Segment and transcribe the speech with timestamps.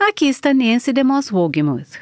[0.00, 1.98] Aqui está Nancy DeMoss Wogemuth.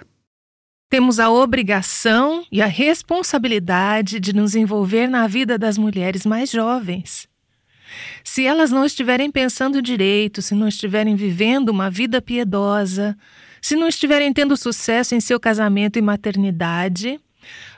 [0.89, 7.27] Temos a obrigação e a responsabilidade de nos envolver na vida das mulheres mais jovens.
[8.23, 13.19] Se elas não estiverem pensando direito, se não estiverem vivendo uma vida piedosa,
[13.61, 17.21] se não estiverem tendo sucesso em seu casamento e maternidade,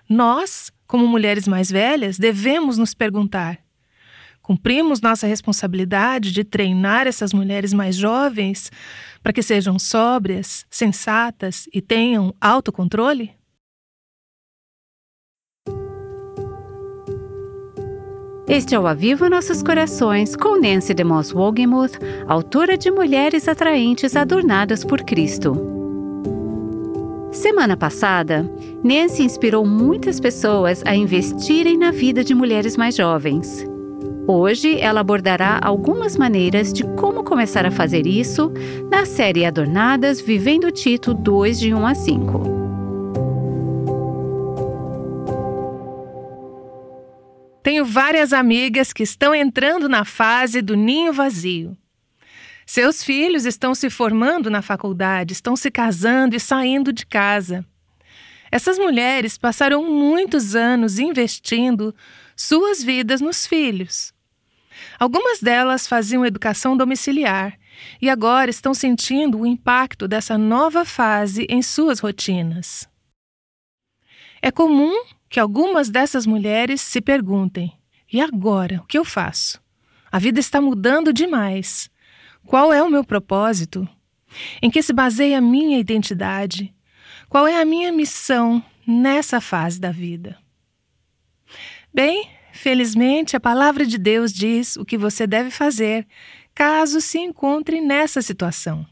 [0.07, 3.59] nós, como mulheres mais velhas, devemos nos perguntar:
[4.51, 8.69] cumprimos nossa responsabilidade de treinar essas mulheres mais jovens
[9.23, 13.31] para que sejam sóbrias, sensatas e tenham autocontrole?
[18.49, 24.85] Este é o Aviva Nossos Corações com Nancy DeMoss Wogemuth, autora de Mulheres Atraentes Adornadas
[24.85, 25.55] por Cristo.
[27.31, 33.65] Semana passada, Nancy inspirou muitas pessoas a investirem na vida de mulheres mais jovens.
[34.33, 38.53] Hoje ela abordará algumas maneiras de como começar a fazer isso
[38.89, 42.43] na série Adornadas Vivendo Tito 2 de 1 a 5.
[47.61, 51.77] Tenho várias amigas que estão entrando na fase do ninho vazio.
[52.65, 57.67] Seus filhos estão se formando na faculdade, estão se casando e saindo de casa.
[58.49, 61.93] Essas mulheres passaram muitos anos investindo
[62.37, 64.15] suas vidas nos filhos.
[64.99, 67.59] Algumas delas faziam educação domiciliar
[68.01, 72.89] e agora estão sentindo o impacto dessa nova fase em suas rotinas.
[74.43, 77.73] É comum que algumas dessas mulheres se perguntem:
[78.13, 78.81] e agora?
[78.81, 79.61] O que eu faço?
[80.11, 81.89] A vida está mudando demais.
[82.45, 83.89] Qual é o meu propósito?
[84.61, 86.75] Em que se baseia a minha identidade?
[87.29, 90.37] Qual é a minha missão nessa fase da vida?
[91.95, 96.07] Bem, Felizmente, a palavra de Deus diz o que você deve fazer
[96.55, 98.87] caso se encontre nessa situação.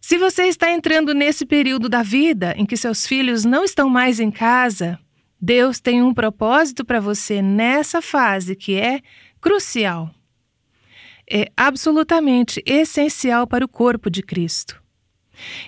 [0.00, 4.20] Se você está entrando nesse período da vida em que seus filhos não estão mais
[4.20, 4.98] em casa,
[5.40, 9.00] Deus tem um propósito para você nessa fase que é
[9.40, 10.14] crucial.
[11.30, 14.83] É absolutamente essencial para o corpo de Cristo.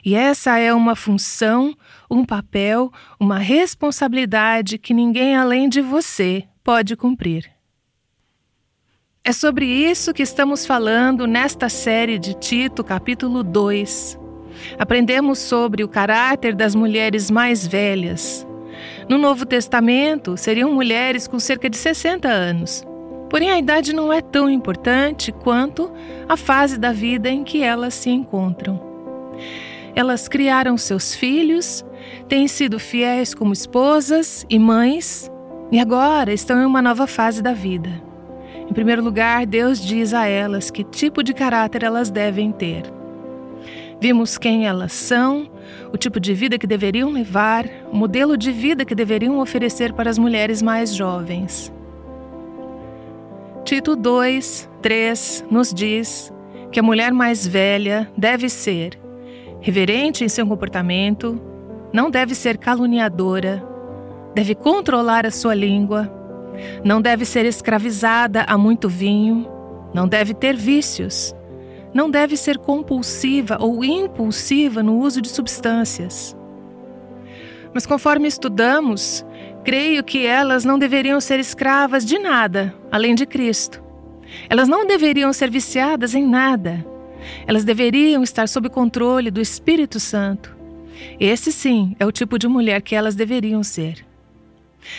[0.05, 1.77] E essa é uma função,
[2.11, 7.51] um papel, uma responsabilidade que ninguém além de você pode cumprir.
[9.25, 14.17] É sobre isso que estamos falando nesta série de Tito, capítulo 2.
[14.79, 18.47] Aprendemos sobre o caráter das mulheres mais velhas.
[19.09, 22.85] No Novo Testamento, seriam mulheres com cerca de 60 anos.
[23.29, 25.91] Porém, a idade não é tão importante quanto
[26.29, 28.86] a fase da vida em que elas se encontram.
[29.95, 31.85] Elas criaram seus filhos,
[32.29, 35.31] têm sido fiéis como esposas e mães,
[35.73, 37.91] e agora estão em uma nova fase da vida.
[38.69, 42.83] Em primeiro lugar, Deus diz a elas que tipo de caráter elas devem ter.
[44.01, 45.49] Vimos quem elas são,
[45.93, 50.11] o tipo de vida que deveriam levar, o modelo de vida que deveriam oferecer para
[50.11, 51.73] as mulheres mais jovens.
[53.65, 56.33] Tito 2, 3 nos diz
[56.71, 58.99] que a mulher mais velha deve ser
[59.67, 61.41] reverente em seu comportamento,
[61.93, 63.61] não deve ser caluniadora,
[64.33, 66.09] deve controlar a sua língua,
[66.85, 69.45] não deve ser escravizada a muito vinho,
[69.93, 71.35] não deve ter vícios,
[71.93, 76.37] não deve ser compulsiva ou impulsiva no uso de substâncias.
[77.75, 79.27] Mas conforme estudamos,
[79.65, 83.83] creio que elas não deveriam ser escravas de nada além de Cristo.
[84.49, 86.87] Elas não deveriam ser viciadas em nada
[87.47, 90.55] elas deveriam estar sob controle do Espírito Santo.
[91.21, 94.05] Esse sim é o tipo de mulher que elas deveriam ser.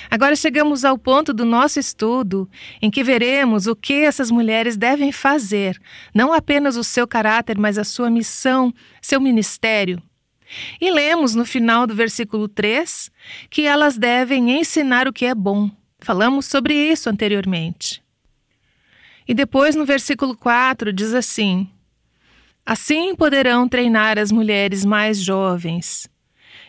[0.09, 2.49] Agora chegamos ao ponto do nosso estudo
[2.81, 5.79] em que veremos o que essas mulheres devem fazer,
[6.13, 10.01] não apenas o seu caráter, mas a sua missão, seu ministério.
[10.79, 13.11] E lemos no final do versículo 3
[13.49, 15.69] que elas devem ensinar o que é bom.
[15.99, 18.01] Falamos sobre isso anteriormente.
[19.27, 21.69] E depois no versículo 4 diz assim:
[22.67, 26.05] Assim poderão treinar as mulheres mais jovens.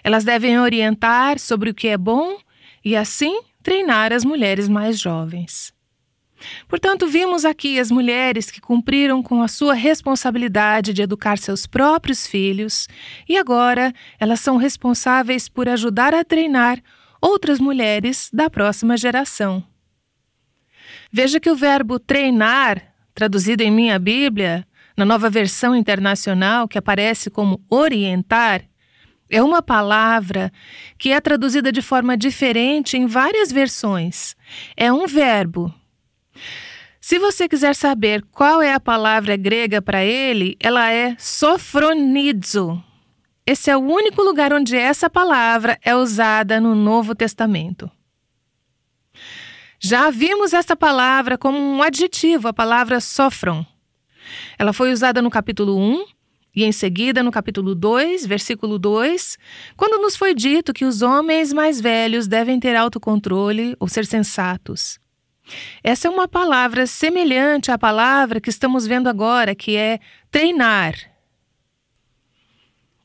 [0.05, 2.39] Elas devem orientar sobre o que é bom
[2.85, 5.75] e, assim, treinar as mulheres mais jovens.
[6.69, 12.29] Portanto, vimos aqui as mulheres que cumpriram com a sua responsabilidade de educar seus próprios
[12.29, 12.87] filhos
[13.29, 16.81] e agora elas são responsáveis por ajudar a treinar
[17.21, 19.65] outras mulheres da próxima geração.
[21.11, 22.81] Veja que o verbo treinar,
[23.12, 24.65] traduzido em minha Bíblia,
[24.99, 28.65] na nova versão internacional, que aparece como orientar,
[29.31, 30.53] é uma palavra
[30.99, 34.35] que é traduzida de forma diferente em várias versões.
[34.77, 35.73] É um verbo.
[37.00, 42.83] Se você quiser saber qual é a palavra grega para ele, ela é sofronizo.
[43.47, 47.89] Esse é o único lugar onde essa palavra é usada no Novo Testamento.
[49.79, 53.65] Já vimos essa palavra como um adjetivo, a palavra sofron.
[54.59, 56.05] Ela foi usada no capítulo 1
[56.55, 59.39] e em seguida no capítulo 2, versículo 2,
[59.77, 64.99] quando nos foi dito que os homens mais velhos devem ter autocontrole ou ser sensatos.
[65.83, 70.01] Essa é uma palavra semelhante à palavra que estamos vendo agora, que é
[70.31, 70.95] treinar.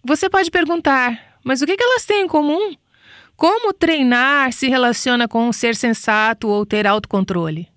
[0.03, 2.75] Você pode perguntar, mas o que elas têm em comum?
[3.35, 7.72] Como treinar se relaciona com ser sensato ou ter autocontrole?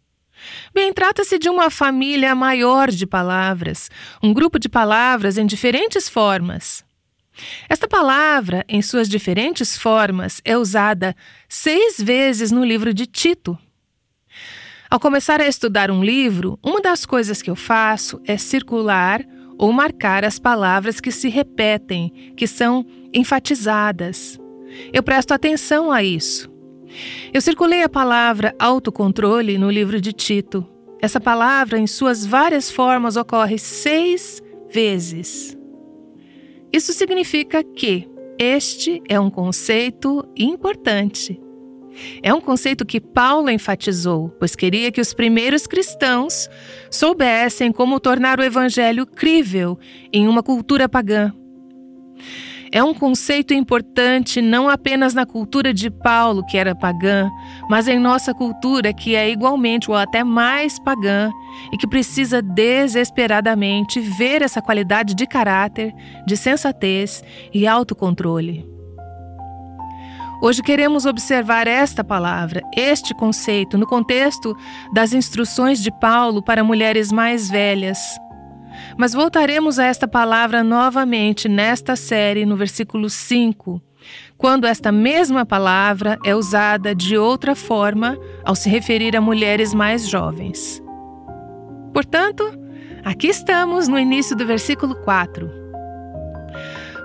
[0.75, 3.91] Bem, trata-se de uma família maior de palavras,
[4.23, 6.85] um grupo de palavras em diferentes formas.
[7.69, 11.15] Esta palavra, em suas diferentes formas, é usada
[11.49, 13.59] seis vezes no livro de Tito.
[14.89, 19.23] Ao começar a estudar um livro, uma das coisas que eu faço é circular
[19.59, 24.39] ou marcar as palavras que se repetem, que são enfatizadas.
[24.93, 26.56] Eu presto atenção a isso.
[27.33, 30.67] Eu circulei a palavra autocontrole no livro de Tito.
[31.01, 35.57] Essa palavra, em suas várias formas, ocorre seis vezes.
[36.73, 38.09] Isso significa que
[38.39, 41.41] este é um conceito importante.
[42.23, 46.49] É um conceito que Paulo enfatizou, pois queria que os primeiros cristãos
[46.91, 49.79] soubessem como tornar o evangelho crível
[50.13, 51.33] em uma cultura pagã.
[52.77, 57.27] É um conceito importante não apenas na cultura de Paulo, que era pagã,
[57.71, 61.31] mas em nossa cultura, que é igualmente ou até mais pagã
[61.73, 65.95] e que precisa desesperadamente ver essa qualidade de caráter,
[66.27, 68.69] de sensatez e autocontrole.
[70.43, 74.55] Hoje queremos observar esta palavra, este conceito, no contexto
[74.93, 77.99] das instruções de Paulo para mulheres mais velhas.
[78.99, 83.81] Mas voltaremos a esta palavra novamente nesta série, no versículo 5,
[84.39, 90.09] quando esta mesma palavra é usada de outra forma ao se referir a mulheres mais
[90.09, 90.83] jovens.
[91.93, 92.51] Portanto,
[93.05, 95.51] aqui estamos no início do versículo 4.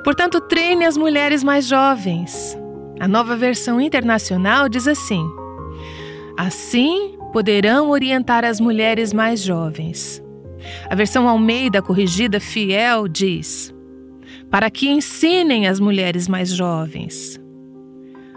[0.03, 2.57] Portanto, treine as mulheres mais jovens
[3.01, 5.27] a nova versão internacional diz assim:
[6.37, 10.21] Assim poderão orientar as mulheres mais jovens.
[10.89, 13.73] A versão Almeida Corrigida Fiel diz:
[14.49, 17.39] Para que ensinem as mulheres mais jovens.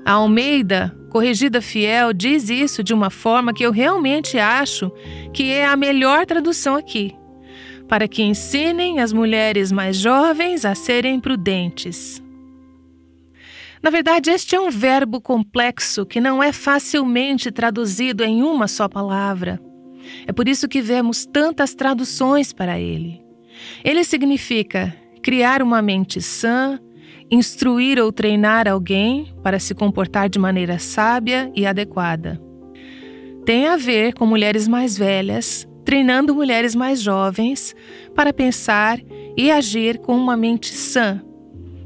[0.05, 4.91] A Almeida Corrigida Fiel diz isso de uma forma que eu realmente acho
[5.33, 7.15] que é a melhor tradução aqui.
[7.89, 12.23] Para que ensinem as mulheres mais jovens a serem prudentes.
[13.83, 18.89] Na verdade, este é um verbo complexo que não é facilmente traduzido em uma só
[18.89, 19.61] palavra.
[20.27, 23.21] É por isso que vemos tantas traduções para ele.
[23.85, 26.79] Ele significa criar uma mente sã,
[27.31, 32.41] instruir ou treinar alguém para se comportar de maneira sábia e adequada.
[33.45, 37.77] Tem a ver com mulheres mais velhas treinando mulheres mais jovens
[38.15, 38.99] para pensar
[39.37, 41.21] e agir com uma mente sã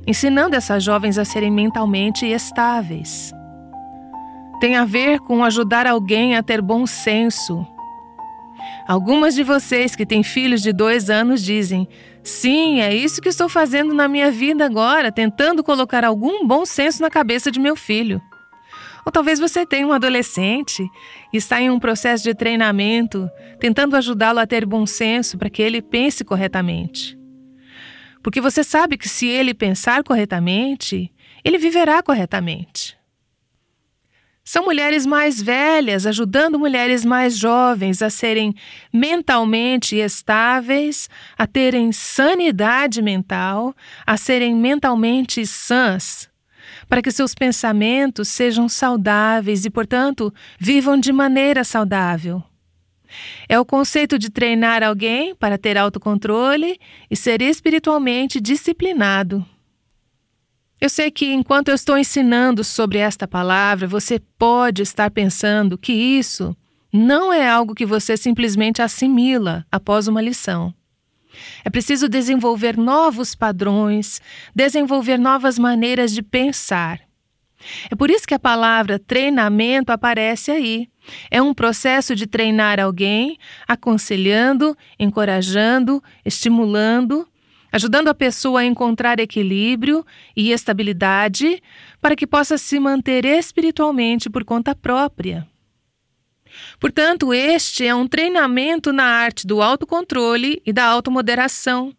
[0.09, 3.31] ensinando essas jovens a serem mentalmente estáveis.
[4.59, 7.67] Tem a ver com ajudar alguém a ter bom senso.
[8.87, 11.89] Algumas de vocês que têm filhos de dois anos dizem:
[12.23, 17.01] Sim, é isso que estou fazendo na minha vida agora, tentando colocar algum bom senso
[17.03, 18.21] na cabeça de meu filho.
[19.07, 20.87] Ou talvez você tenha um adolescente
[21.33, 23.27] e está em um processo de treinamento,
[23.59, 27.19] tentando ajudá-lo a ter bom senso para que ele pense corretamente.
[28.23, 31.11] Porque você sabe que se ele pensar corretamente,
[31.43, 32.98] ele viverá corretamente.
[34.49, 38.55] São mulheres mais velhas ajudando mulheres mais jovens a serem
[38.91, 43.75] mentalmente estáveis, a terem sanidade mental,
[44.07, 46.31] a serem mentalmente sãs,
[46.89, 52.43] para que seus pensamentos sejam saudáveis e, portanto, vivam de maneira saudável.
[53.51, 59.45] É o conceito de treinar alguém para ter autocontrole e ser espiritualmente disciplinado.
[60.81, 65.93] Eu sei que enquanto eu estou ensinando sobre esta palavra, você pode estar pensando que
[65.93, 66.57] isso
[66.93, 70.73] não é algo que você simplesmente assimila após uma lição.
[71.65, 74.21] É preciso desenvolver novos padrões,
[74.55, 77.01] desenvolver novas maneiras de pensar.
[77.91, 80.89] É por isso que a palavra treinamento aparece aí.
[81.31, 87.27] É um processo de treinar alguém, aconselhando, encorajando, estimulando,
[87.71, 90.05] ajudando a pessoa a encontrar equilíbrio
[90.37, 91.63] e estabilidade
[92.01, 95.47] para que possa se manter espiritualmente por conta própria.
[96.81, 101.93] Portanto, este é um treinamento na arte do autocontrole e da automoderação.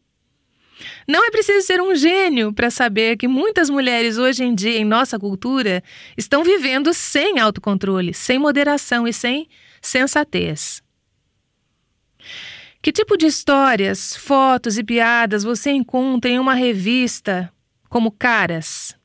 [1.07, 4.85] Não é preciso ser um gênio para saber que muitas mulheres hoje em dia em
[4.85, 5.83] nossa cultura
[6.17, 9.47] estão vivendo sem autocontrole, sem moderação e sem
[9.81, 10.81] sensatez.
[12.81, 17.51] Que tipo de histórias, fotos e piadas você encontra em uma revista
[17.89, 18.95] como Caras?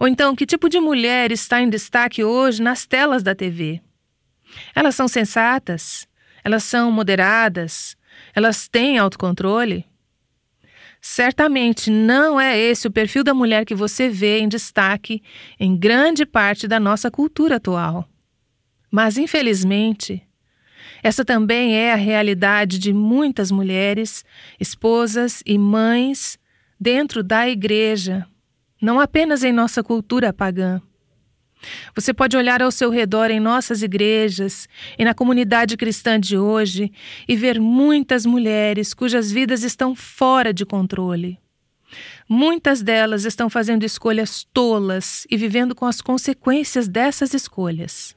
[0.00, 3.80] Ou então, que tipo de mulher está em destaque hoje nas telas da TV?
[4.74, 6.08] Elas são sensatas?
[6.42, 7.96] Elas são moderadas?
[8.34, 9.84] Elas têm autocontrole?
[11.00, 15.22] Certamente não é esse o perfil da mulher que você vê em destaque
[15.60, 18.08] em grande parte da nossa cultura atual.
[18.90, 20.22] Mas, infelizmente,
[21.04, 24.24] essa também é a realidade de muitas mulheres,
[24.58, 26.38] esposas e mães
[26.80, 28.26] dentro da igreja,
[28.80, 30.80] não apenas em nossa cultura pagã.
[31.94, 34.66] Você pode olhar ao seu redor em nossas igrejas
[34.98, 36.90] e na comunidade cristã de hoje
[37.28, 41.38] e ver muitas mulheres cujas vidas estão fora de controle.
[42.26, 48.16] Muitas delas estão fazendo escolhas tolas e vivendo com as consequências dessas escolhas.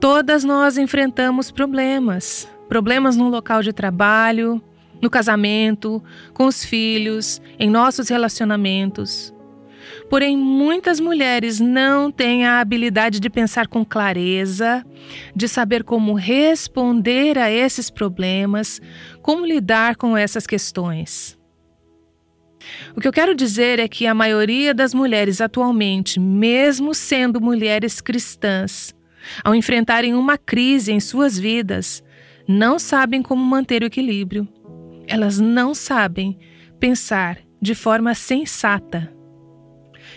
[0.00, 2.48] Todas nós enfrentamos problemas.
[2.68, 4.62] Problemas no local de trabalho,
[5.02, 6.02] no casamento,
[6.32, 9.34] com os filhos, em nossos relacionamentos.
[10.08, 14.84] Porém, muitas mulheres não têm a habilidade de pensar com clareza,
[15.34, 18.80] de saber como responder a esses problemas,
[19.20, 21.36] como lidar com essas questões.
[22.94, 28.00] O que eu quero dizer é que a maioria das mulheres atualmente, mesmo sendo mulheres
[28.00, 28.94] cristãs,
[29.44, 32.02] ao enfrentarem uma crise em suas vidas,
[32.46, 34.48] não sabem como manter o equilíbrio.
[35.06, 36.38] Elas não sabem
[36.78, 39.12] pensar de forma sensata.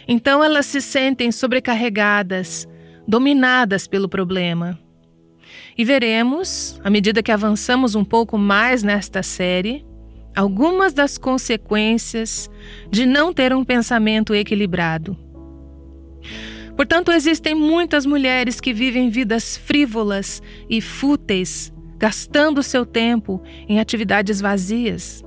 [0.07, 2.67] Então elas se sentem sobrecarregadas,
[3.07, 4.79] dominadas pelo problema.
[5.77, 9.85] E veremos, à medida que avançamos um pouco mais nesta série,
[10.35, 12.49] algumas das consequências
[12.89, 15.17] de não ter um pensamento equilibrado.
[16.75, 24.39] Portanto, existem muitas mulheres que vivem vidas frívolas e fúteis, gastando seu tempo em atividades
[24.41, 25.23] vazias.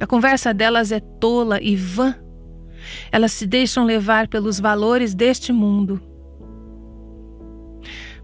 [0.00, 2.14] A conversa delas é tola e vã.
[3.10, 6.00] Elas se deixam levar pelos valores deste mundo.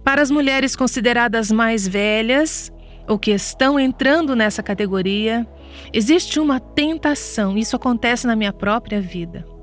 [0.05, 2.73] Para as mulheres consideradas mais velhas,
[3.07, 5.47] ou que estão entrando nessa categoria,
[5.93, 9.58] existe uma tentação, isso acontece na minha própria vida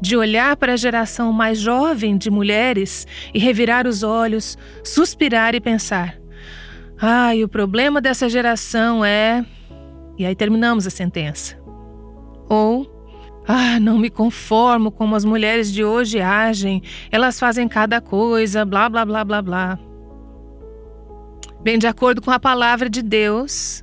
[0.00, 5.60] de olhar para a geração mais jovem de mulheres e revirar os olhos, suspirar e
[5.60, 6.18] pensar:
[7.00, 9.44] ai, ah, o problema dessa geração é.
[10.18, 11.56] E aí terminamos a sentença.
[12.48, 12.98] Ou
[13.46, 18.90] ah, não me conformo como as mulheres de hoje agem, elas fazem cada coisa, blá
[18.90, 19.78] blá blá blá blá.
[21.62, 23.82] Bem, de acordo com a palavra de Deus,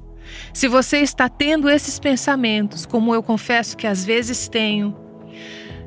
[0.54, 4.96] se você está tendo esses pensamentos, como eu confesso que às vezes tenho,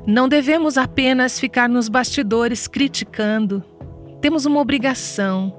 [0.09, 3.63] não devemos apenas ficar nos bastidores criticando.
[4.19, 5.55] Temos uma obrigação.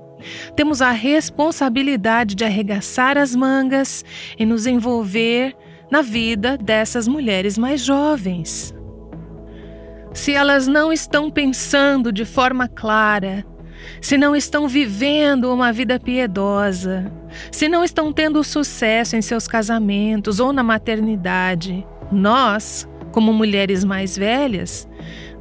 [0.57, 4.05] Temos a responsabilidade de arregaçar as mangas
[4.37, 5.57] e nos envolver
[5.91, 8.75] na vida dessas mulheres mais jovens.
[10.13, 13.47] Se elas não estão pensando de forma clara,
[14.03, 17.11] se não estão vivendo uma vida piedosa,
[17.53, 24.17] se não estão tendo sucesso em seus casamentos ou na maternidade, nós, como mulheres mais
[24.17, 24.89] velhas,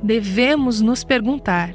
[0.01, 1.73] devemos nos perguntar: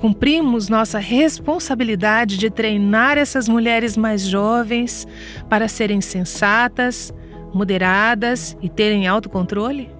[0.00, 5.06] cumprimos nossa responsabilidade de treinar essas mulheres mais jovens
[5.48, 7.12] para serem sensatas,
[7.52, 9.90] moderadas e terem autocontrole?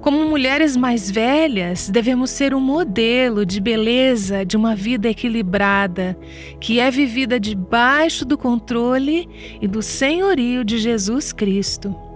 [0.00, 6.16] Como mulheres mais velhas, devemos ser um modelo de beleza de uma vida equilibrada,
[6.58, 9.28] que é vivida debaixo do controle
[9.60, 12.09] e do senhorio de Jesus Cristo.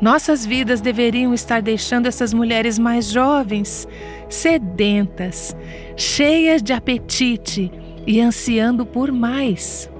[0.00, 3.88] Nossas vidas deveriam estar deixando essas mulheres mais jovens,
[4.28, 5.56] sedentas,
[5.96, 7.70] cheias de apetite
[8.06, 9.90] e ansiando por mais.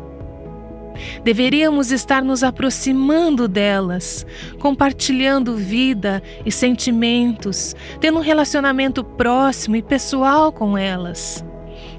[1.24, 4.24] Deveríamos estar nos aproximando delas,
[4.58, 11.44] compartilhando vida e sentimentos, tendo um relacionamento próximo e pessoal com elas,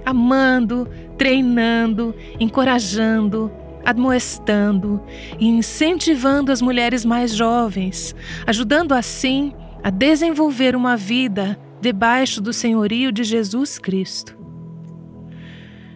[0.06, 0.88] amando,
[1.18, 3.51] treinando, encorajando,
[3.86, 5.01] admoestando
[5.39, 13.12] e incentivando as mulheres mais jovens, ajudando assim a desenvolver uma vida debaixo do senhorio
[13.12, 14.38] de Jesus Cristo.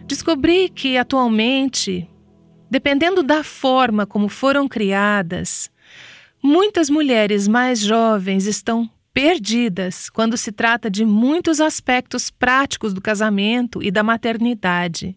[0.06, 2.08] Descobri que atualmente,
[2.70, 5.70] dependendo da forma como foram criadas,
[6.42, 13.82] muitas mulheres mais jovens estão perdidas quando se trata de muitos aspectos práticos do casamento
[13.82, 15.16] e da maternidade.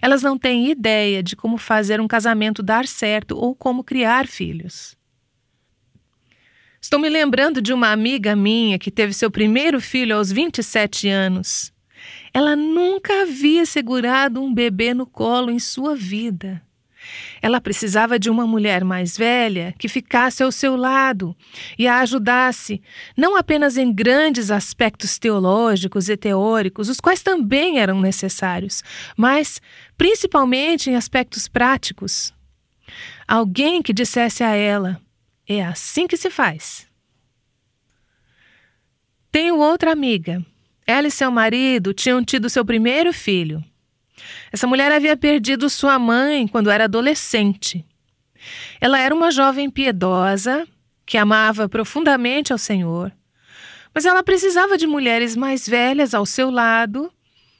[0.00, 4.96] Elas não têm ideia de como fazer um casamento dar certo ou como criar filhos.
[6.80, 11.72] Estou me lembrando de uma amiga minha que teve seu primeiro filho aos 27 anos.
[12.32, 16.62] Ela nunca havia segurado um bebê no colo em sua vida.
[17.40, 21.36] Ela precisava de uma mulher mais velha que ficasse ao seu lado
[21.78, 22.82] e a ajudasse,
[23.16, 28.82] não apenas em grandes aspectos teológicos e teóricos, os quais também eram necessários,
[29.16, 29.60] mas
[29.96, 32.32] principalmente em aspectos práticos.
[33.26, 35.00] Alguém que dissesse a ela:
[35.46, 36.86] é assim que se faz.
[39.30, 40.44] Tenho outra amiga.
[40.86, 43.62] Ela e seu marido tinham tido seu primeiro filho.
[44.52, 47.84] Essa mulher havia perdido sua mãe quando era adolescente.
[48.80, 50.66] Ela era uma jovem piedosa
[51.04, 53.12] que amava profundamente ao Senhor,
[53.94, 57.12] mas ela precisava de mulheres mais velhas ao seu lado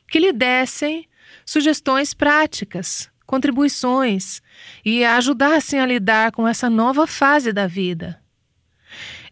[0.08, 1.06] que lhe dessem
[1.44, 4.40] sugestões práticas, contribuições
[4.84, 8.20] e a ajudassem a lidar com essa nova fase da vida.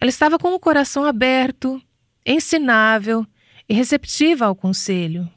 [0.01, 1.81] Ela estava com o coração aberto,
[2.25, 3.27] ensinável
[3.69, 5.29] e receptiva ao conselho.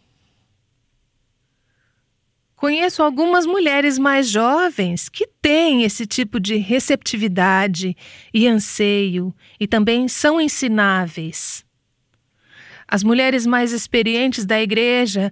[2.59, 7.95] Conheço algumas mulheres mais jovens que têm esse tipo de receptividade
[8.33, 11.63] e anseio e também são ensináveis.
[12.85, 15.31] As mulheres mais experientes da igreja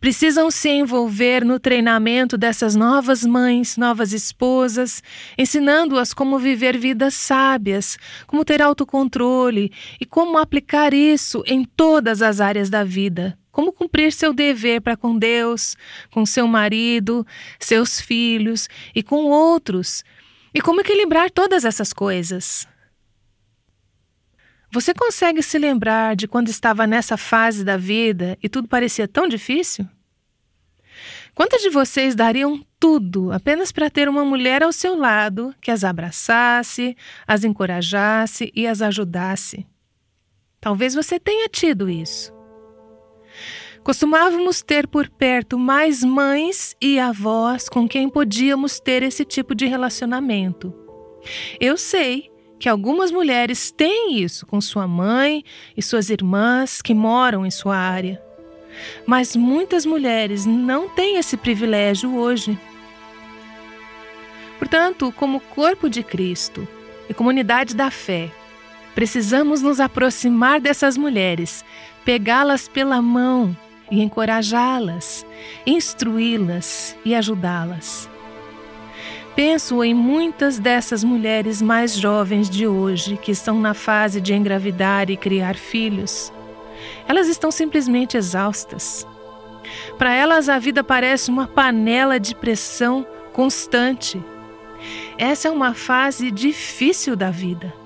[0.00, 5.00] precisam se envolver no treinamento dessas novas mães, novas esposas,
[5.38, 12.40] ensinando-as como viver vidas sábias, como ter autocontrole e como aplicar isso em todas as
[12.40, 15.76] áreas da vida como cumprir seu dever para com Deus,
[16.10, 17.24] com seu marido,
[17.60, 20.02] seus filhos e com outros,
[20.52, 22.66] e como equilibrar todas essas coisas.
[24.72, 29.28] Você consegue se lembrar de quando estava nessa fase da vida e tudo parecia tão
[29.28, 29.88] difícil?
[31.32, 35.84] Quantas de vocês dariam tudo apenas para ter uma mulher ao seu lado que as
[35.84, 39.64] abraçasse, as encorajasse e as ajudasse?
[40.60, 42.33] Talvez você tenha tido isso.
[43.84, 49.66] Costumávamos ter por perto mais mães e avós com quem podíamos ter esse tipo de
[49.66, 50.72] relacionamento.
[51.60, 55.44] Eu sei que algumas mulheres têm isso com sua mãe
[55.76, 58.22] e suas irmãs que moram em sua área.
[59.04, 62.58] Mas muitas mulheres não têm esse privilégio hoje.
[64.58, 66.66] Portanto, como corpo de Cristo
[67.06, 68.30] e comunidade da fé,
[68.94, 71.62] precisamos nos aproximar dessas mulheres,
[72.02, 73.54] pegá-las pela mão
[73.94, 75.24] e encorajá-las,
[75.64, 78.08] instruí-las e ajudá-las.
[79.36, 85.10] Penso em muitas dessas mulheres mais jovens de hoje que estão na fase de engravidar
[85.10, 86.32] e criar filhos.
[87.08, 89.06] Elas estão simplesmente exaustas.
[89.98, 94.22] Para elas, a vida parece uma panela de pressão constante.
[95.18, 97.83] Essa é uma fase difícil da vida.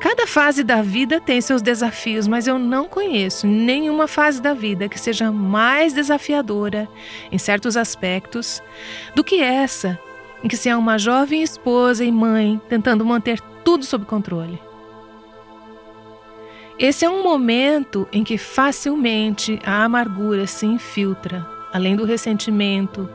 [0.00, 4.88] Cada fase da vida tem seus desafios, mas eu não conheço nenhuma fase da vida
[4.88, 6.88] que seja mais desafiadora,
[7.32, 8.62] em certos aspectos,
[9.16, 9.98] do que essa,
[10.42, 14.60] em que se é uma jovem esposa e mãe tentando manter tudo sob controle.
[16.78, 23.10] Esse é um momento em que facilmente a amargura se infiltra, além do ressentimento,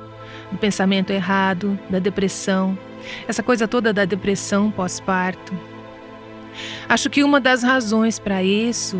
[0.52, 2.78] do pensamento errado, da depressão,
[3.26, 5.73] essa coisa toda da depressão pós-parto.
[6.88, 9.00] Acho que uma das razões para isso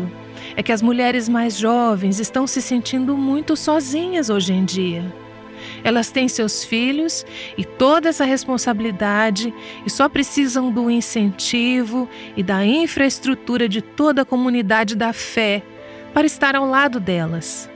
[0.56, 5.04] é que as mulheres mais jovens estão se sentindo muito sozinhas hoje em dia.
[5.82, 7.24] Elas têm seus filhos
[7.56, 9.52] e toda essa responsabilidade
[9.84, 15.62] e só precisam do incentivo e da infraestrutura de toda a comunidade da fé
[16.12, 17.68] para estar ao lado delas.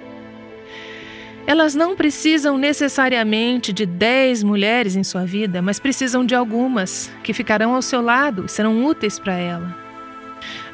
[1.49, 7.33] Elas não precisam necessariamente de dez mulheres em sua vida, mas precisam de algumas que
[7.33, 9.75] ficarão ao seu lado e serão úteis para ela.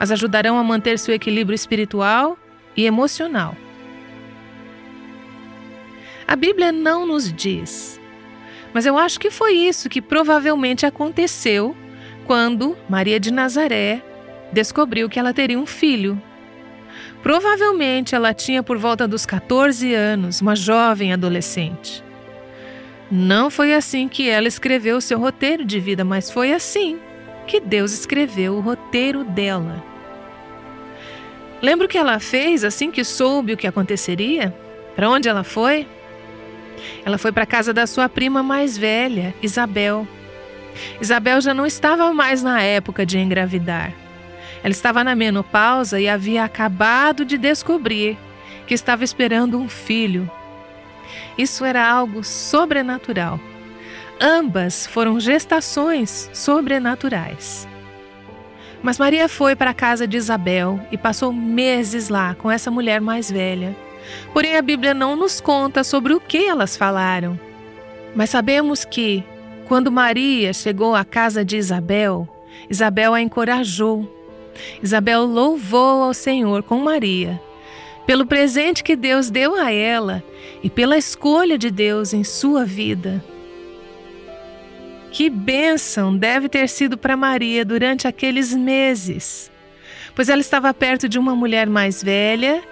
[0.01, 2.37] As ajudarão a manter seu equilíbrio espiritual
[2.77, 3.57] e emocional.
[6.27, 8.01] A Bíblia não nos diz,
[8.73, 11.77] mas eu acho que foi isso que provavelmente aconteceu
[12.27, 14.03] quando Maria de Nazaré
[14.53, 16.21] descobriu que ela teria um filho
[17.25, 22.05] Provavelmente ela tinha por volta dos 14 anos, uma jovem adolescente.
[23.11, 26.99] Não foi assim que ela escreveu seu roteiro de vida, mas foi assim
[27.47, 29.83] que Deus escreveu o roteiro dela.
[31.63, 34.55] Lembra o que ela fez assim que soube o que aconteceria?
[34.95, 35.87] Para onde ela foi?
[37.07, 40.07] Ela foi para a casa da sua prima mais velha, Isabel.
[41.01, 44.04] Isabel já não estava mais na época de engravidar.
[44.64, 48.16] Ela estava na menopausa e havia acabado de descobrir
[48.66, 50.29] que estava esperando um filho.
[51.37, 53.38] Isso era algo sobrenatural.
[54.18, 57.68] Ambas foram gestações sobrenaturais.
[58.83, 63.03] Mas Maria foi para a casa de Isabel e passou meses lá com essa mulher
[63.03, 63.77] mais velha.
[64.33, 67.38] Porém, a Bíblia não nos conta sobre o que elas falaram.
[68.14, 69.22] Mas sabemos que,
[69.68, 72.27] quando Maria chegou à casa de Isabel,
[72.70, 74.13] Isabel a encorajou.
[74.83, 77.40] Isabel louvou ao Senhor com Maria,
[78.07, 80.23] pelo presente que Deus deu a ela
[80.62, 83.25] e pela escolha de Deus em sua vida.
[85.11, 89.51] Que bênção deve ter sido para Maria durante aqueles meses,
[90.14, 92.62] pois ela estava perto de uma mulher mais velha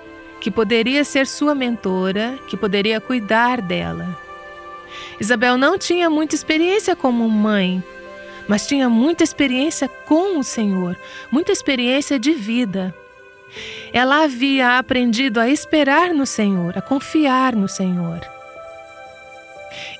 [0.40, 4.18] que poderia ser sua mentora, que poderia cuidar dela.
[5.20, 7.82] Isabel não tinha muita experiência como mãe,
[8.48, 10.96] mas tinha muita experiência com o Senhor,
[11.30, 12.94] muita experiência de vida.
[13.92, 18.20] Ela havia aprendido a esperar no Senhor, a confiar no Senhor.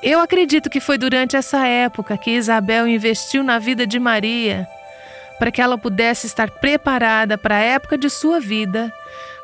[0.02, 4.66] Eu acredito que foi durante essa época que Isabel investiu na vida de Maria,
[5.38, 8.92] para que ela pudesse estar preparada para a época de sua vida,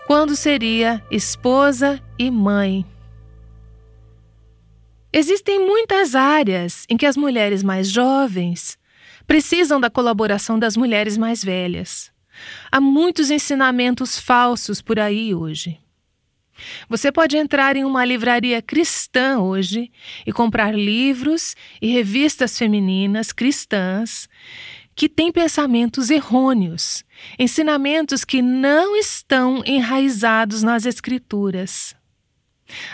[0.06, 2.84] quando seria esposa e mãe.
[5.12, 8.78] Existem muitas áreas em que as mulheres mais jovens
[9.28, 12.10] precisam da colaboração das mulheres mais velhas.
[12.72, 15.78] Há muitos ensinamentos falsos por aí hoje.
[16.88, 19.92] Você pode entrar em uma livraria cristã hoje
[20.26, 24.28] e comprar livros e revistas femininas cristãs
[24.96, 27.04] que têm pensamentos errôneos,
[27.38, 31.94] ensinamentos que não estão enraizados nas Escrituras.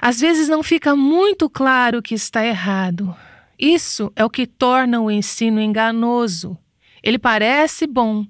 [0.02, 3.16] Às vezes não fica muito claro que está errado.
[3.58, 6.56] Isso é o que torna o ensino enganoso.
[7.02, 8.26] Ele parece bom,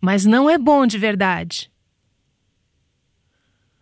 [0.00, 1.70] mas não é bom de verdade.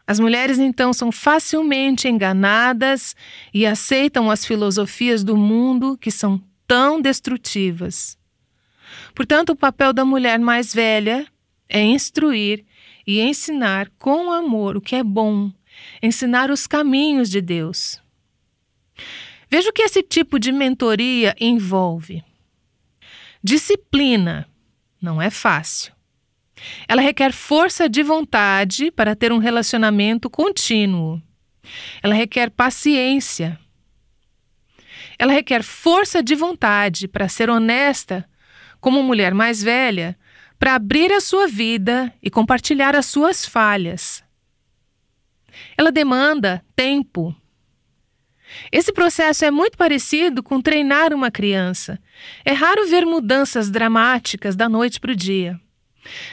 [0.07, 3.16] As mulheres então são facilmente enganadas
[3.52, 8.18] e aceitam as filosofias do mundo que são tão destrutivas.
[9.14, 11.26] Portanto, o papel da mulher mais velha
[11.68, 12.64] é instruir
[13.07, 15.50] e ensinar com amor o que é bom,
[16.02, 17.98] ensinar os caminhos de Deus.
[19.50, 22.22] Veja o que esse tipo de mentoria envolve.
[23.42, 24.48] Disciplina
[25.00, 25.92] não é fácil.
[26.88, 31.20] Ela requer força de vontade para ter um relacionamento contínuo.
[32.02, 33.59] Ela requer paciência.
[35.18, 38.28] Ela requer força de vontade para ser honesta
[38.80, 40.16] como mulher mais velha,
[40.59, 44.22] para abrir a sua vida e compartilhar as suas falhas.
[45.76, 47.35] Ela demanda tempo.
[48.71, 51.99] Esse processo é muito parecido com treinar uma criança.
[52.45, 55.61] É raro ver mudanças dramáticas da noite para o dia.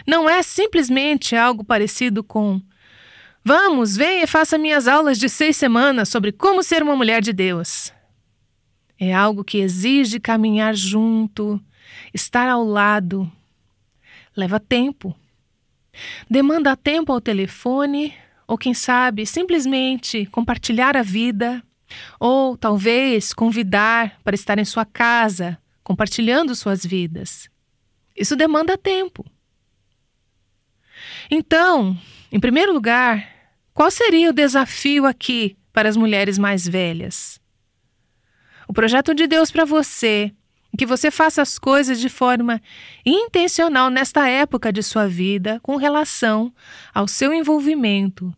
[0.05, 2.61] Não é simplesmente algo parecido com
[3.43, 7.33] Vamos, venha e faça minhas aulas de seis semanas sobre como ser uma mulher de
[7.33, 7.91] Deus.
[8.99, 11.59] É algo que exige caminhar junto,
[12.13, 13.31] estar ao lado.
[14.37, 15.15] Leva tempo.
[16.29, 18.13] Demanda tempo ao telefone,
[18.47, 21.63] ou quem sabe, simplesmente compartilhar a vida,
[22.19, 27.49] ou talvez convidar para estar em sua casa, compartilhando suas vidas.
[28.15, 29.25] Isso demanda tempo.
[31.29, 31.97] Então,
[32.31, 33.27] em primeiro lugar,
[33.73, 37.39] qual seria o desafio aqui para as mulheres mais velhas?
[38.67, 40.31] O projeto de Deus para você
[40.77, 42.61] que você faça as coisas de forma
[43.05, 46.53] intencional nesta época de sua vida com relação
[46.93, 48.33] ao seu envolvimento,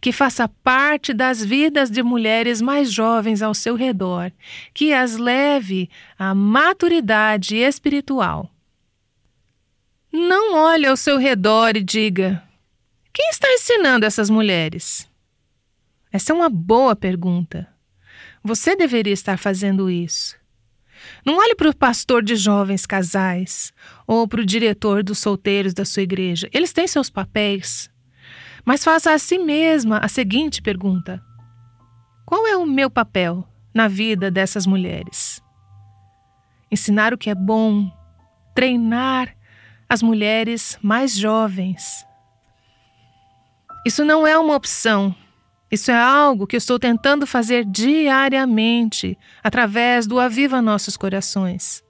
[0.00, 4.32] que faça parte das vidas de mulheres mais jovens ao seu redor,
[4.72, 8.50] que as leve à maturidade espiritual.
[10.12, 12.42] Não olhe ao seu redor e diga:
[13.12, 15.08] quem está ensinando essas mulheres?
[16.12, 17.66] Essa é uma boa pergunta.
[18.42, 20.36] Você deveria estar fazendo isso.
[21.24, 23.72] Não olhe para o pastor de jovens casais
[24.06, 26.48] ou para o diretor dos solteiros da sua igreja.
[26.52, 27.90] Eles têm seus papéis.
[28.66, 31.22] Mas faça a si mesma a seguinte pergunta:
[32.26, 35.40] Qual é o meu papel na vida dessas mulheres?
[36.68, 37.88] Ensinar o que é bom,
[38.56, 39.32] treinar
[39.88, 42.04] as mulheres mais jovens.
[43.86, 45.14] Isso não é uma opção.
[45.70, 51.84] Isso é algo que eu estou tentando fazer diariamente, através do Aviva Nossos Corações.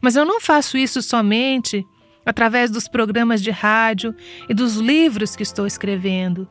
[0.00, 1.84] Mas eu não faço isso somente
[2.24, 4.14] através dos programas de rádio
[4.48, 6.48] e dos livros que estou escrevendo.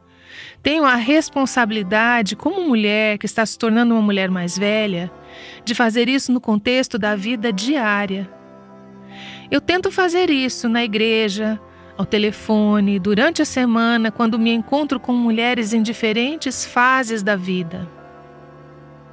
[0.63, 5.11] Tenho a responsabilidade, como mulher que está se tornando uma mulher mais velha,
[5.65, 8.29] de fazer isso no contexto da vida diária
[9.51, 11.59] eu tento fazer isso na igreja,
[11.97, 17.85] ao telefone, durante a semana, quando me encontro com mulheres em diferentes fases da vida.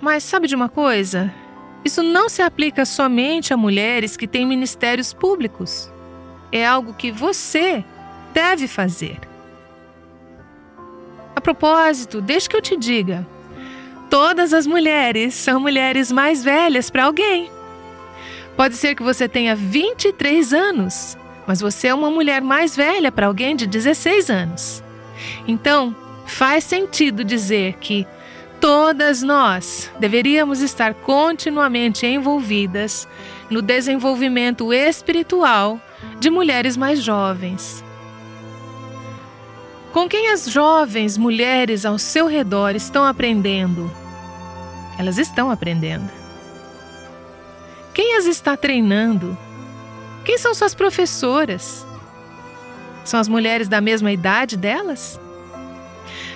[0.00, 1.34] Mas sabe de uma coisa?
[1.84, 5.92] Isso não se aplica somente a mulheres que têm ministérios públicos.
[6.50, 7.84] É algo que você
[8.32, 9.18] deve fazer.
[11.34, 13.26] A propósito, deixe que eu te diga:
[14.10, 17.50] todas as mulheres são mulheres mais velhas para alguém.
[18.56, 23.26] Pode ser que você tenha 23 anos, mas você é uma mulher mais velha para
[23.26, 24.82] alguém de 16 anos.
[25.46, 25.94] Então,
[26.26, 28.06] faz sentido dizer que
[28.60, 33.06] todas nós deveríamos estar continuamente envolvidas
[33.48, 35.80] no desenvolvimento espiritual
[36.18, 37.84] de mulheres mais jovens.
[39.92, 43.90] Com quem as jovens mulheres ao seu redor estão aprendendo?
[44.98, 46.10] Elas estão aprendendo.
[47.94, 49.36] Quem as está treinando?
[50.24, 51.86] Quem são suas professoras?
[53.04, 55.18] São as mulheres da mesma idade delas?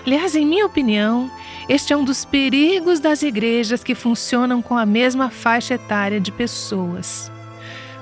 [0.05, 1.31] Aliás, em minha opinião,
[1.69, 6.33] este é um dos perigos das igrejas que funcionam com a mesma faixa etária de
[6.33, 7.31] pessoas.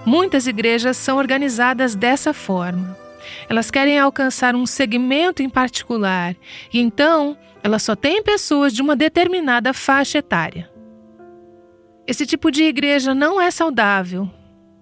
[0.05, 2.97] Muitas igrejas são organizadas dessa forma.
[3.49, 6.35] Elas querem alcançar um segmento em particular
[6.73, 10.71] e então elas só têm pessoas de uma determinada faixa etária.
[12.07, 14.29] Esse tipo de igreja não é saudável.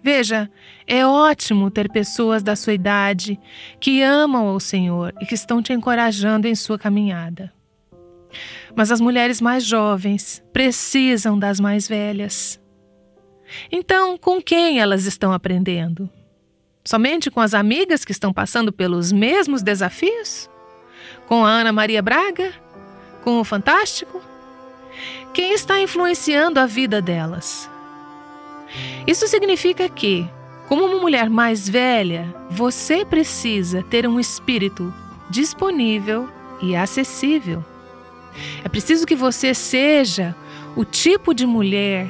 [0.03, 0.49] Veja,
[0.87, 3.39] é ótimo ter pessoas da sua idade
[3.81, 7.53] que amam ao Senhor e que estão te encorajando em sua caminhada.
[8.75, 12.61] Mas as mulheres mais jovens precisam das mais velhas.
[13.71, 16.09] Então, com quem elas estão aprendendo?
[16.85, 20.49] Somente com as amigas que estão passando pelos mesmos desafios?
[21.27, 22.53] Com a Ana Maria Braga?
[23.23, 24.23] Com o Fantástico?
[25.35, 27.69] Quem está influenciando a vida delas?
[29.07, 30.29] Isso significa que,
[30.67, 34.93] como uma mulher mais velha, você precisa ter um espírito
[35.31, 36.29] disponível
[36.63, 37.65] e acessível.
[38.65, 40.35] É preciso que você seja
[40.77, 42.09] o tipo de mulher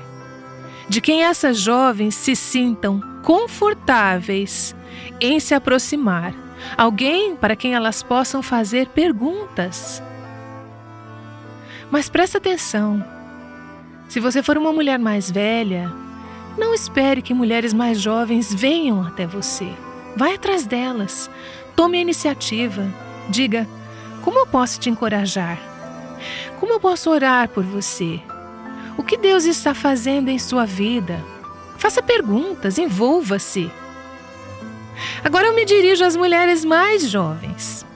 [0.88, 4.74] de quem essas jovens se sintam confortáveis
[5.20, 6.32] em se aproximar,
[6.76, 10.02] alguém para quem elas possam fazer perguntas.
[11.90, 13.04] Mas presta atenção:
[14.08, 15.92] se você for uma mulher mais velha,
[16.56, 19.68] não espere que mulheres mais jovens venham até você.
[20.16, 21.30] Vai atrás delas,
[21.76, 22.86] tome a iniciativa,
[23.28, 23.66] diga:
[24.22, 25.58] como eu posso te encorajar?
[26.58, 28.20] Como eu posso orar por você?
[28.98, 31.24] O que Deus está fazendo em sua vida?
[31.76, 33.70] Faça perguntas, envolva-se.
[35.22, 37.86] Agora eu me dirijo às mulheres mais jovens.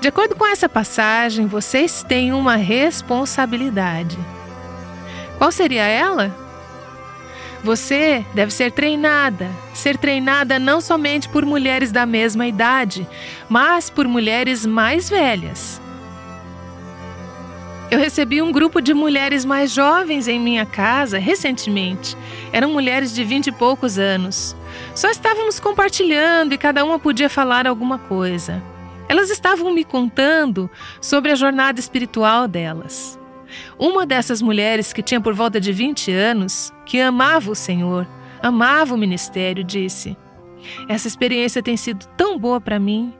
[0.00, 4.18] De acordo com essa passagem, vocês têm uma responsabilidade.
[5.36, 6.34] Qual seria ela?
[7.62, 13.06] Você deve ser treinada, ser treinada não somente por mulheres da mesma idade,
[13.46, 15.81] mas por mulheres mais velhas.
[17.92, 22.16] Eu recebi um grupo de mulheres mais jovens em minha casa recentemente.
[22.50, 24.56] Eram mulheres de vinte e poucos anos.
[24.94, 28.62] Só estávamos compartilhando e cada uma podia falar alguma coisa.
[29.10, 30.70] Elas estavam me contando
[31.02, 33.20] sobre a jornada espiritual delas.
[33.78, 38.08] Uma dessas mulheres, que tinha por volta de 20 anos, que amava o Senhor,
[38.42, 40.16] amava o ministério, disse:
[40.88, 43.12] Essa experiência tem sido tão boa para mim.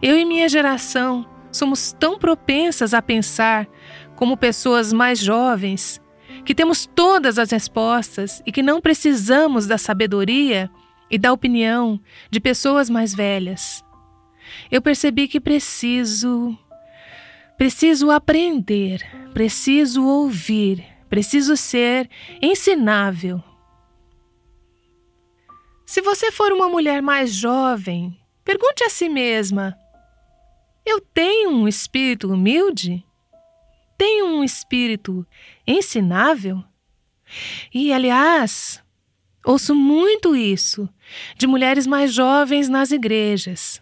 [0.00, 3.68] Eu e minha geração somos tão propensas a pensar
[4.22, 6.00] como pessoas mais jovens,
[6.44, 10.70] que temos todas as respostas e que não precisamos da sabedoria
[11.10, 13.84] e da opinião de pessoas mais velhas.
[14.70, 16.56] Eu percebi que preciso.
[17.58, 19.04] Preciso aprender,
[19.34, 22.08] preciso ouvir, preciso ser
[22.40, 23.42] ensinável.
[25.84, 29.76] Se você for uma mulher mais jovem, pergunte a si mesma:
[30.86, 33.04] Eu tenho um espírito humilde?
[34.02, 35.24] Tem um espírito
[35.64, 36.64] ensinável?
[37.72, 38.82] E, aliás,
[39.44, 40.88] ouço muito isso
[41.36, 43.80] de mulheres mais jovens nas igrejas.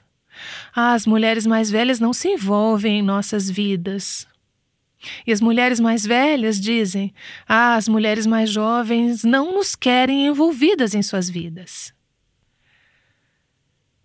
[0.77, 4.27] As mulheres mais velhas não se envolvem em nossas vidas.
[5.27, 7.15] E as mulheres mais velhas dizem:
[7.49, 11.95] ah, as mulheres mais jovens não nos querem envolvidas em suas vidas.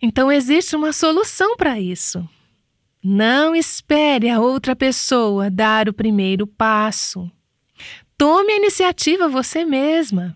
[0.02, 2.26] Então existe uma solução para isso.
[3.08, 7.30] Não espere a outra pessoa dar o primeiro passo.
[8.18, 10.36] Tome a iniciativa você mesma.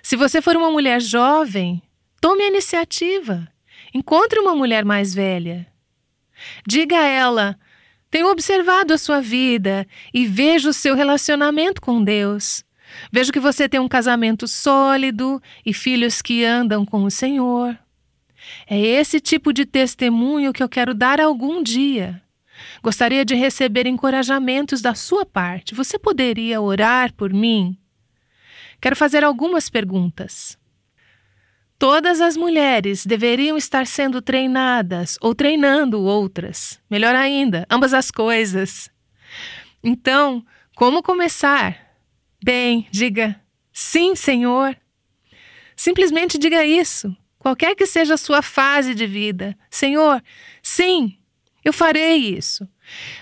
[0.00, 1.82] Se você for uma mulher jovem,
[2.20, 3.48] tome a iniciativa.
[3.92, 5.66] Encontre uma mulher mais velha.
[6.64, 7.58] Diga a ela:
[8.12, 12.64] tenho observado a sua vida e vejo o seu relacionamento com Deus.
[13.10, 17.76] Vejo que você tem um casamento sólido e filhos que andam com o Senhor.
[18.66, 22.22] É esse tipo de testemunho que eu quero dar algum dia.
[22.82, 25.74] Gostaria de receber encorajamentos da sua parte.
[25.74, 27.76] Você poderia orar por mim?
[28.80, 30.58] Quero fazer algumas perguntas.
[31.78, 36.78] Todas as mulheres deveriam estar sendo treinadas ou treinando outras.
[36.88, 38.88] Melhor ainda, ambas as coisas.
[39.82, 40.44] Então,
[40.76, 41.76] como começar?
[42.42, 43.40] Bem, diga
[43.72, 44.76] sim, Senhor.
[45.74, 49.58] Simplesmente diga isso, qualquer que seja a sua fase de vida.
[49.68, 50.22] Senhor,
[50.62, 51.18] sim,
[51.64, 52.68] eu farei isso.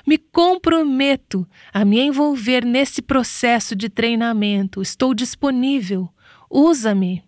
[0.07, 4.83] Me comprometo a me envolver nesse processo de treinamento.
[4.83, 6.07] Estou disponível.
[6.51, 7.25] Usa-me.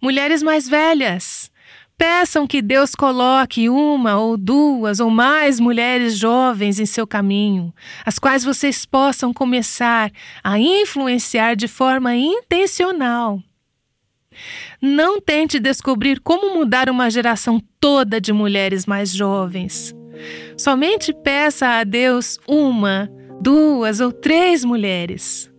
[0.00, 1.50] Mulheres mais velhas,
[1.98, 7.74] peçam que Deus coloque uma ou duas ou mais mulheres jovens em seu caminho,
[8.06, 10.10] as quais vocês possam começar
[10.42, 13.42] a influenciar de forma intencional.
[14.80, 19.94] Não tente descobrir como mudar uma geração toda de mulheres mais jovens.
[20.56, 25.50] Somente peça a Deus uma, duas ou três mulheres.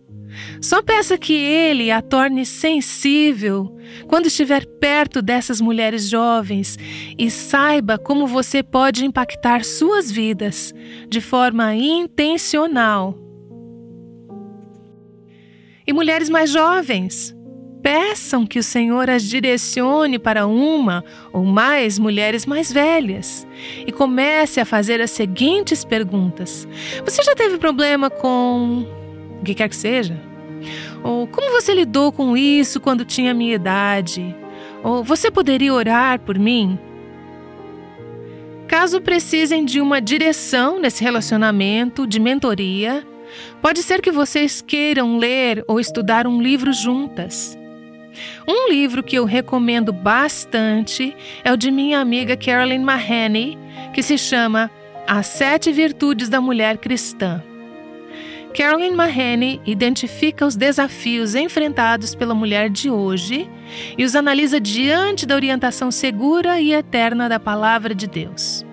[0.60, 3.76] Só peça que Ele a torne sensível
[4.08, 6.78] quando estiver perto dessas mulheres jovens
[7.18, 10.72] e saiba como você pode impactar suas vidas
[11.08, 13.18] de forma intencional.
[15.86, 17.34] E mulheres mais jovens,
[17.82, 23.46] peçam que o Senhor as direcione para uma ou mais mulheres mais velhas
[23.86, 26.66] e comece a fazer as seguintes perguntas:
[27.04, 28.86] Você já teve problema com
[29.40, 30.18] o que quer que seja?
[31.02, 34.34] Ou como você lidou com isso quando tinha minha idade?
[34.84, 36.78] Ou você poderia orar por mim?
[38.68, 43.06] Caso precisem de uma direção nesse relacionamento, de mentoria,
[43.60, 47.58] pode ser que vocês queiram ler ou estudar um livro juntas.
[48.46, 53.58] Um livro que eu recomendo bastante é o de minha amiga Carolyn Mahoney,
[53.94, 54.70] que se chama
[55.06, 57.42] As Sete Virtudes da Mulher Cristã.
[58.54, 63.50] Carolyn Mahoney identifica os desafios enfrentados pela mulher de hoje
[63.96, 68.64] e os analisa diante da orientação segura e eterna da Palavra de Deus.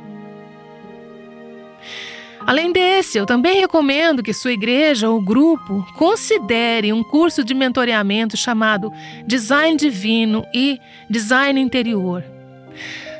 [2.45, 8.38] Além desse, eu também recomendo que sua igreja ou grupo considere um curso de mentoreamento
[8.38, 8.89] chamado
[9.28, 12.23] Design Divino e Design Interior.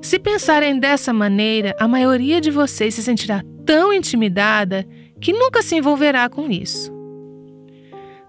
[0.00, 4.86] Se pensarem dessa maneira, a maioria de vocês se sentirá tão intimidada
[5.20, 6.90] que nunca se envolverá com isso.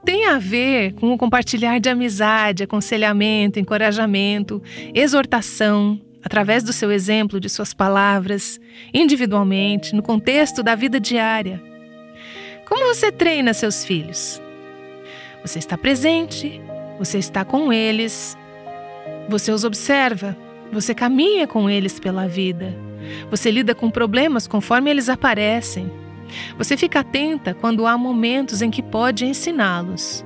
[0.03, 4.61] Tem a ver com o compartilhar de amizade, aconselhamento, encorajamento,
[4.93, 8.59] exortação, através do seu exemplo, de suas palavras,
[8.93, 11.61] individualmente, no contexto da vida diária.
[12.67, 14.41] Como você treina seus filhos?
[15.43, 16.61] Você está presente,
[16.99, 18.37] você está com eles,
[19.27, 20.37] você os observa,
[20.71, 22.75] você caminha com eles pela vida.
[23.29, 25.91] Você lida com problemas conforme eles aparecem.
[26.57, 30.23] Você fica atenta quando há momentos em que pode ensiná-los.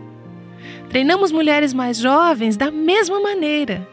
[0.90, 3.88] Treinamos mulheres mais jovens da mesma maneira.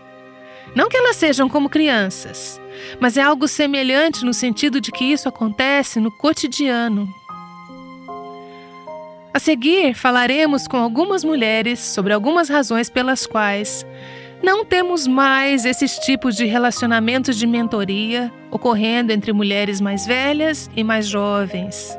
[0.74, 2.60] Não que elas sejam como crianças,
[2.98, 7.08] mas é algo semelhante no sentido de que isso acontece no cotidiano.
[9.34, 13.86] A seguir, falaremos com algumas mulheres sobre algumas razões pelas quais
[14.42, 20.84] não temos mais esses tipos de relacionamentos de mentoria ocorrendo entre mulheres mais velhas e
[20.84, 21.96] mais jovens.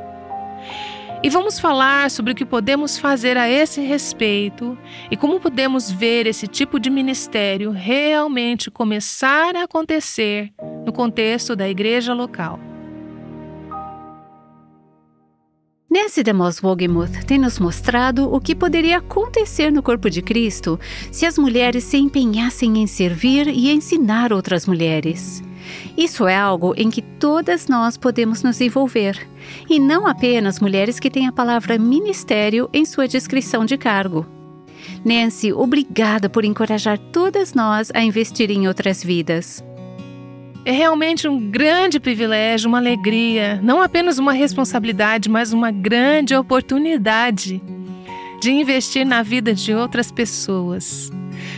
[1.24, 4.78] E vamos falar sobre o que podemos fazer a esse respeito
[5.10, 10.52] e como podemos ver esse tipo de ministério realmente começar a acontecer
[10.86, 12.60] no contexto da igreja local.
[15.94, 20.80] Nancy DeMoss Wogemuth tem nos mostrado o que poderia acontecer no corpo de Cristo
[21.12, 25.44] se as mulheres se empenhassem em servir e ensinar outras mulheres.
[25.96, 29.30] Isso é algo em que todas nós podemos nos envolver,
[29.70, 34.26] e não apenas mulheres que têm a palavra ministério em sua descrição de cargo.
[35.06, 39.64] Nancy, obrigada por encorajar todas nós a investir em outras vidas.
[40.66, 47.62] É realmente um grande privilégio, uma alegria, não apenas uma responsabilidade, mas uma grande oportunidade
[48.42, 51.12] de investir na vida de outras pessoas.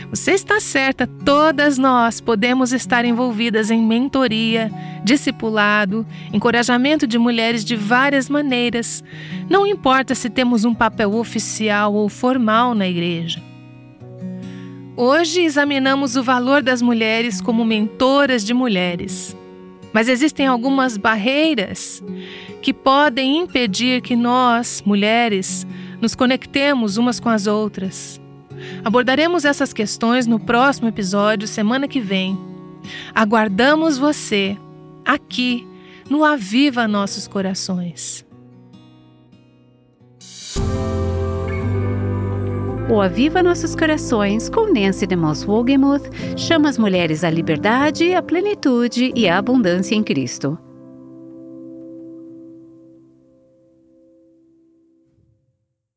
[0.09, 4.71] Você está certa, todas nós podemos estar envolvidas em mentoria,
[5.03, 9.03] discipulado, encorajamento de mulheres de várias maneiras.
[9.47, 13.39] Não importa se temos um papel oficial ou formal na igreja.
[14.97, 19.35] Hoje examinamos o valor das mulheres como mentoras de mulheres.
[19.91, 22.01] Mas existem algumas barreiras
[22.61, 25.67] que podem impedir que nós, mulheres,
[25.99, 28.21] nos conectemos umas com as outras.
[28.85, 32.37] Abordaremos essas questões no próximo episódio, semana que vem.
[33.13, 34.57] Aguardamos você
[35.03, 35.67] aqui
[36.09, 38.24] no Aviva Nossos Corações.
[42.87, 46.07] O Aviva Nossos Corações, com Nancy DeMoss Wogemuth,
[46.37, 50.55] chama as mulheres à liberdade, à plenitude e à abundância em Cristo.